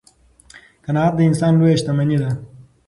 قناعت 0.85 1.13
د 1.15 1.19
انسان 1.29 1.53
لویه 1.59 1.77
شتمني 1.79 2.17
ده. 2.21 2.29